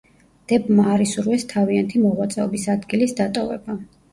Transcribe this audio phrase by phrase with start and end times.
[0.51, 3.79] დებმა არ ისურვეს თავიანთი მოღვაწეობის ადგილის დატოვება.